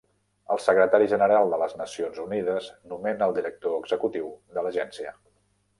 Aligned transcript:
El 0.53 0.61
secretari 0.67 1.09
general 1.11 1.51
de 1.55 1.59
les 1.63 1.75
Nacions 1.81 2.23
Unides 2.25 2.71
nomena 2.95 3.29
el 3.31 3.39
director 3.39 3.79
executiu 3.83 4.37
de 4.57 4.67
l'agència. 4.69 5.17